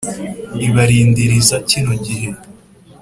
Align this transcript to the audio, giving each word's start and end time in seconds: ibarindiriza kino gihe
ibarindiriza 0.67 1.55
kino 1.69 1.93
gihe 2.05 2.29